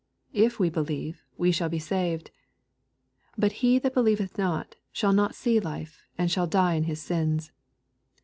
[0.33, 2.31] If we believe, we shall be saved.
[3.37, 7.51] But he that believeth not, shall not see life, and shall die in his sins.